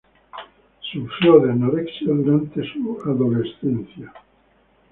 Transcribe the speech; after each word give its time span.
Sufrió 0.79 1.37
de 1.41 1.51
anorexia 1.51 2.07
durante 2.07 2.63
su 2.73 2.99
adolescencia. 3.05 4.11